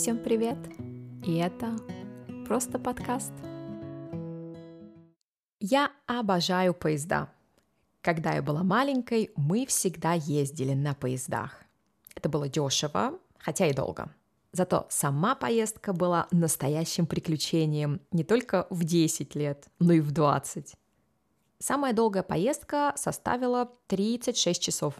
Всем 0.00 0.16
привет! 0.16 0.56
И 1.26 1.36
это 1.36 1.76
просто 2.46 2.78
подкаст. 2.78 3.34
Я 5.60 5.92
обожаю 6.06 6.72
поезда. 6.72 7.30
Когда 8.00 8.32
я 8.32 8.40
была 8.40 8.62
маленькой, 8.62 9.30
мы 9.36 9.66
всегда 9.66 10.14
ездили 10.14 10.72
на 10.72 10.94
поездах. 10.94 11.62
Это 12.14 12.30
было 12.30 12.48
дешево, 12.48 13.18
хотя 13.36 13.66
и 13.66 13.74
долго. 13.74 14.10
Зато 14.52 14.86
сама 14.88 15.34
поездка 15.34 15.92
была 15.92 16.28
настоящим 16.30 17.04
приключением 17.04 18.00
не 18.10 18.24
только 18.24 18.68
в 18.70 18.84
10 18.84 19.34
лет, 19.34 19.66
но 19.80 19.92
и 19.92 20.00
в 20.00 20.12
20. 20.12 20.76
Самая 21.58 21.92
долгая 21.92 22.22
поездка 22.22 22.94
составила 22.96 23.70
36 23.88 24.62
часов. 24.62 24.94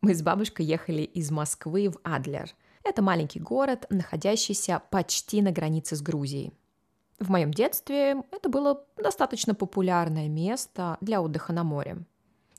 Мы 0.00 0.14
с 0.14 0.22
бабушкой 0.22 0.64
ехали 0.64 1.02
из 1.02 1.30
Москвы 1.30 1.90
в 1.90 1.98
Адлер. 2.04 2.54
Это 2.82 3.02
маленький 3.02 3.40
город, 3.40 3.86
находящийся 3.90 4.82
почти 4.90 5.42
на 5.42 5.52
границе 5.52 5.96
с 5.96 6.02
Грузией. 6.02 6.52
В 7.18 7.30
моем 7.30 7.52
детстве 7.52 8.22
это 8.30 8.48
было 8.48 8.84
достаточно 8.96 9.54
популярное 9.54 10.28
место 10.28 10.96
для 11.00 11.20
отдыха 11.20 11.52
на 11.52 11.64
море. 11.64 11.98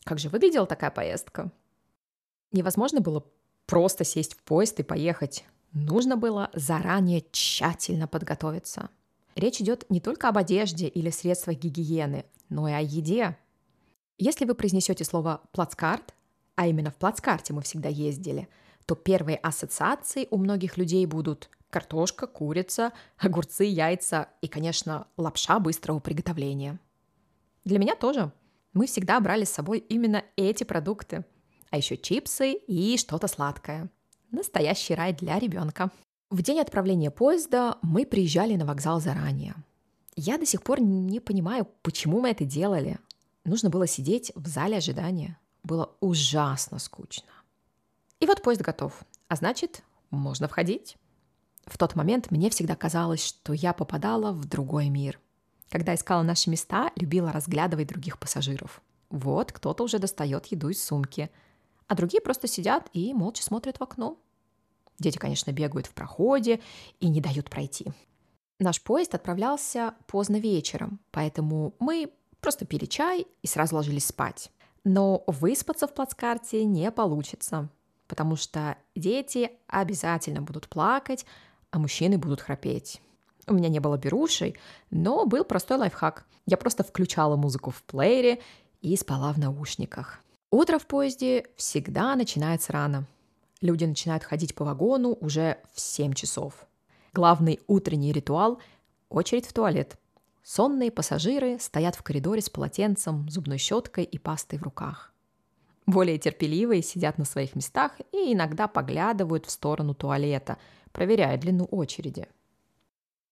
Как 0.04 0.20
же 0.20 0.30
выглядела 0.30 0.68
такая 0.68 0.92
поездка? 0.92 1.52
Невозможно 2.52 3.02
было 3.02 3.26
просто 3.66 4.04
сесть 4.04 4.36
в 4.36 4.44
поезд 4.44 4.80
и 4.80 4.84
поехать. 4.84 5.46
Нужно 5.74 6.18
было 6.18 6.50
заранее 6.54 7.24
тщательно 7.32 8.08
подготовиться. 8.08 8.90
Речь 9.36 9.62
идет 9.62 9.90
не 9.90 10.02
только 10.02 10.28
об 10.28 10.38
одежде 10.38 10.88
или 10.88 11.10
средствах 11.10 11.58
гигиены, 11.58 12.26
но 12.50 12.68
и 12.68 12.74
о 12.74 12.82
еде. 12.82 13.38
Если 14.18 14.46
вы 14.46 14.54
произнесете 14.54 15.06
слово 15.06 15.42
«плацкарт», 15.52 16.14
а 16.56 16.68
именно 16.68 16.92
в 16.92 16.96
плацкарте 16.96 17.54
мы 17.54 17.62
всегда 17.62 17.90
ездили, 17.90 18.50
то 18.92 18.96
первые 18.96 19.38
ассоциации 19.38 20.28
у 20.32 20.38
многих 20.38 20.76
людей 20.76 21.06
будут 21.06 21.50
картошка, 21.70 22.28
курица, 22.28 22.92
огурцы, 23.18 23.64
яйца 23.64 24.28
и, 24.42 24.50
конечно, 24.50 25.08
лапша 25.16 25.62
быстрого 25.62 26.02
приготовления. 26.02 26.78
Для 27.64 27.80
меня 27.80 27.96
тоже. 27.96 28.34
Мы 28.74 28.88
всегда 28.88 29.18
брали 29.22 29.46
с 29.46 29.50
собой 29.50 29.80
именно 29.80 30.26
эти 30.36 30.66
продукты, 30.66 31.24
а 31.70 31.78
еще 31.78 31.96
чипсы 31.96 32.52
и 32.52 32.98
что-то 32.98 33.30
сладкое. 33.30 33.90
Настоящий 34.30 34.94
рай 34.94 35.14
для 35.14 35.40
ребенка. 35.40 35.90
В 36.30 36.42
день 36.42 36.60
отправления 36.60 37.12
поезда 37.12 37.78
мы 37.82 38.06
приезжали 38.06 38.58
на 38.58 38.66
вокзал 38.66 39.00
заранее. 39.00 39.56
Я 40.18 40.38
до 40.38 40.46
сих 40.46 40.64
пор 40.64 40.82
не 40.82 41.22
понимаю, 41.22 41.66
почему 41.82 42.20
мы 42.20 42.32
это 42.32 42.44
делали. 42.44 43.00
Нужно 43.46 43.70
было 43.70 43.88
сидеть 43.88 44.34
в 44.36 44.48
зале 44.48 44.80
ожидания. 44.80 45.40
Было 45.64 45.96
ужасно 46.02 46.78
скучно. 46.78 47.32
И 48.22 48.28
вот 48.28 48.44
поезд 48.44 48.62
готов, 48.62 49.04
а 49.28 49.36
значит, 49.36 49.84
можно 50.12 50.48
входить. 50.48 50.96
В 51.66 51.78
тот 51.78 51.96
момент 51.96 52.30
мне 52.30 52.52
всегда 52.52 52.76
казалось, 52.76 53.26
что 53.26 53.52
я 53.52 53.74
попадала 53.74 54.32
в 54.32 54.46
другой 54.46 54.90
мир. 54.90 55.20
Когда 55.70 55.96
искала 55.96 56.22
наши 56.22 56.50
места, 56.50 56.92
любила 56.96 57.32
разглядывать 57.32 57.88
других 57.88 58.20
пассажиров. 58.20 58.82
Вот 59.10 59.52
кто-то 59.52 59.84
уже 59.84 59.98
достает 59.98 60.46
еду 60.46 60.70
из 60.70 60.84
сумки, 60.84 61.32
а 61.88 61.96
другие 61.96 62.22
просто 62.22 62.48
сидят 62.48 62.90
и 62.94 63.12
молча 63.14 63.44
смотрят 63.44 63.80
в 63.80 63.84
окно. 63.84 64.18
Дети, 65.00 65.18
конечно, 65.18 65.52
бегают 65.52 65.88
в 65.88 65.94
проходе 65.94 66.62
и 67.00 67.10
не 67.10 67.22
дают 67.22 67.50
пройти. 67.50 67.88
Наш 68.60 68.84
поезд 68.84 69.16
отправлялся 69.16 69.96
поздно 70.06 70.36
вечером, 70.36 71.00
поэтому 71.10 71.74
мы 71.80 72.14
просто 72.40 72.66
пили 72.66 72.86
чай 72.86 73.26
и 73.42 73.48
сразу 73.48 73.78
ложились 73.78 74.06
спать. 74.06 74.52
Но 74.84 75.24
выспаться 75.26 75.88
в 75.88 75.94
плацкарте 75.96 76.64
не 76.66 76.92
получится, 76.92 77.70
потому 78.12 78.36
что 78.36 78.76
дети 78.94 79.52
обязательно 79.68 80.42
будут 80.42 80.68
плакать, 80.68 81.26
а 81.70 81.80
мужчины 81.80 82.18
будут 82.18 82.42
храпеть. 82.42 83.02
У 83.48 83.54
меня 83.54 83.70
не 83.70 83.80
было 83.80 83.96
берушей, 83.96 84.58
но 84.90 85.26
был 85.26 85.46
простой 85.46 85.78
лайфхак. 85.78 86.26
Я 86.46 86.58
просто 86.58 86.84
включала 86.84 87.38
музыку 87.38 87.72
в 87.72 87.82
плеере 87.84 88.42
и 88.82 88.98
спала 88.98 89.32
в 89.32 89.38
наушниках. 89.38 90.20
Утро 90.50 90.78
в 90.78 90.88
поезде 90.88 91.46
всегда 91.56 92.14
начинается 92.18 92.74
рано. 92.74 93.06
Люди 93.62 93.86
начинают 93.86 94.26
ходить 94.26 94.56
по 94.56 94.66
вагону 94.66 95.18
уже 95.22 95.60
в 95.74 95.80
7 95.80 96.12
часов. 96.12 96.68
Главный 97.14 97.62
утренний 97.68 98.12
ритуал– 98.12 98.60
очередь 99.10 99.48
в 99.48 99.54
туалет. 99.54 99.96
Сонные 100.44 100.92
пассажиры 100.92 101.60
стоят 101.62 101.96
в 101.96 102.04
коридоре 102.04 102.42
с 102.42 102.50
полотенцем, 102.50 103.30
зубной 103.30 103.58
щеткой 103.58 104.04
и 104.04 104.18
пастой 104.18 104.60
в 104.60 104.64
руках. 104.64 105.11
Более 105.92 106.18
терпеливые 106.18 106.82
сидят 106.82 107.18
на 107.18 107.26
своих 107.26 107.54
местах 107.54 107.92
и 108.14 108.32
иногда 108.32 108.70
поглядывают 108.70 109.46
в 109.46 109.52
сторону 109.52 109.94
туалета, 109.94 110.58
проверяя 110.94 111.38
длину 111.38 111.66
очереди. 111.66 112.30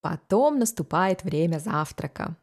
Потом 0.02 0.60
наступает 0.60 1.24
время 1.24 1.60
завтрака. 1.60 2.36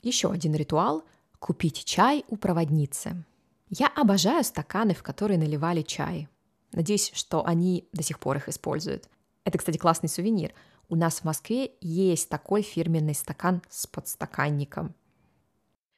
Еще 0.00 0.30
один 0.30 0.54
ритуал– 0.54 1.02
купить 1.40 1.84
чай 1.84 2.24
у 2.28 2.36
проводницы. 2.36 3.24
Я 3.68 3.88
обожаю 3.88 4.44
стаканы, 4.44 4.94
в 4.94 5.02
которые 5.02 5.38
наливали 5.38 5.82
чай. 5.82 6.28
Надеюсь, 6.70 7.10
что 7.12 7.44
они 7.44 7.88
до 7.92 8.04
сих 8.04 8.20
пор 8.20 8.36
их 8.36 8.48
используют. 8.48 9.08
Это, 9.42 9.58
кстати, 9.58 9.76
классный 9.76 10.08
сувенир. 10.08 10.54
У 10.88 10.94
нас 10.94 11.18
в 11.18 11.24
Москве 11.24 11.72
есть 11.80 12.28
такой 12.28 12.62
фирменный 12.62 13.16
стакан 13.16 13.60
с 13.68 13.88
подстаканником. 13.88 14.94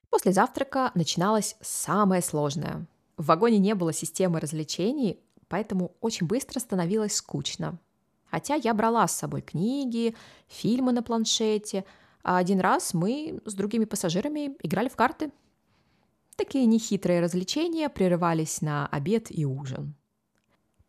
После 0.09 0.33
завтрака 0.33 0.93
начиналось 0.95 1.57
самое 1.61 2.23
сложное. 2.23 2.87
В 3.17 3.27
вагоне 3.27 3.59
не 3.59 3.75
было 3.75 3.93
системы 3.93 4.41
развлечений, 4.41 5.21
поэтому 5.49 5.97
очень 6.01 6.27
быстро 6.27 6.61
становилось 6.61 7.15
скучно. 7.15 7.79
Хотя 8.27 8.55
я 8.57 8.75
брала 8.75 9.07
с 9.07 9.17
собой 9.17 9.41
книги, 9.41 10.15
фильмы 10.49 10.93
на 10.93 11.03
планшете, 11.03 11.85
а 12.23 12.39
один 12.39 12.61
раз 12.61 12.93
мы 12.93 13.41
с 13.45 13.55
другими 13.55 13.85
пассажирами 13.85 14.57
играли 14.63 14.89
в 14.89 14.97
карты. 14.97 15.31
Такие 16.37 16.67
нехитрые 16.67 17.21
развлечения 17.21 17.89
прерывались 17.89 18.61
на 18.61 18.87
обед 18.89 19.29
и 19.31 19.47
ужин. 19.47 19.95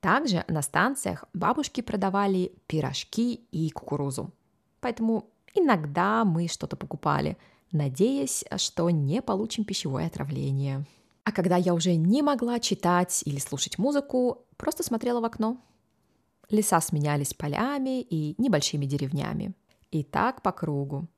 Также 0.02 0.44
на 0.48 0.62
станциях 0.62 1.26
бабушки 1.34 1.82
продавали 1.82 2.54
пирожки 2.68 3.36
и 3.52 3.70
кукурузу. 3.70 4.34
Поэтому 4.82 5.30
иногда 5.54 6.26
мы 6.26 6.48
что-то 6.48 6.76
покупали, 6.76 7.38
надеясь, 7.72 8.44
что 8.58 8.90
не 8.90 9.22
получим 9.22 9.64
пищевое 9.64 10.08
отравление. 10.08 10.86
А 11.28 11.34
когда 11.34 11.58
я 11.58 11.74
уже 11.74 11.94
не 11.96 12.22
могла 12.22 12.58
читать 12.58 13.22
или 13.26 13.38
слушать 13.38 13.78
музыку, 13.78 14.46
просто 14.56 14.82
смотрела 14.82 15.20
в 15.20 15.26
окно. 15.26 15.62
Леса 16.50 16.80
сменялись 16.80 17.34
полями 17.34 18.00
и 18.00 18.42
небольшими 18.42 18.86
деревнями. 18.86 19.54
И 19.92 20.06
так 20.06 20.42
по 20.42 20.54
кругу. 20.54 21.10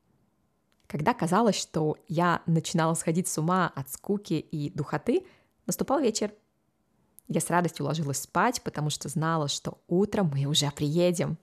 Когда 0.88 1.14
казалось, 1.14 1.60
что 1.60 1.96
я 2.08 2.42
начинала 2.48 2.96
сходить 2.96 3.28
с 3.28 3.38
ума 3.38 3.72
от 3.76 3.88
скуки 3.92 4.34
и 4.34 4.72
духоты, 4.72 5.28
наступал 5.68 6.00
вечер– 6.00 6.34
я 7.28 7.42
с 7.42 7.50
радостью 7.52 7.86
ложилась 7.86 8.24
спать, 8.24 8.64
потому 8.64 8.90
что 8.90 9.10
знала, 9.10 9.48
что 9.48 9.78
утром 9.88 10.32
мы 10.34 10.46
уже 10.46 10.72
приедем. 10.72 11.38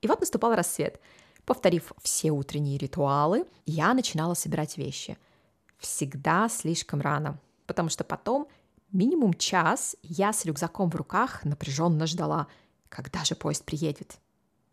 И 0.00 0.08
вот 0.08 0.18
наступал 0.18 0.56
рассвет. 0.56 1.00
Повторив 1.44 1.92
все 2.02 2.32
утренние 2.32 2.78
ритуалы, 2.78 3.46
я 3.66 3.94
начинала 3.94 4.34
собирать 4.34 4.76
вещи. 4.76 5.16
Всегда 5.78 6.48
слишком 6.48 7.00
рано, 7.00 7.38
потому 7.70 7.88
что 7.88 8.02
потом 8.02 8.48
минимум 8.90 9.32
час 9.32 9.94
я 10.02 10.32
с 10.32 10.44
рюкзаком 10.44 10.90
в 10.90 10.96
руках 10.96 11.44
напряженно 11.44 12.04
ждала, 12.08 12.48
когда 12.88 13.22
же 13.22 13.36
поезд 13.36 13.64
приедет. 13.64 14.18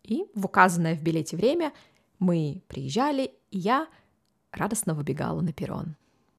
И 0.02 0.24
в 0.34 0.46
указанное 0.46 0.96
в 0.96 1.02
билете 1.04 1.36
время 1.36 1.72
мы 2.18 2.64
приезжали, 2.66 3.30
и 3.52 3.58
я 3.58 3.86
радостно 4.50 4.94
выбегала 4.94 5.40
на 5.40 5.52
перрон. 5.52 5.94